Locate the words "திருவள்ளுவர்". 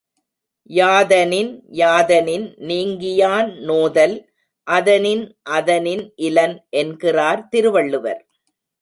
7.47-8.21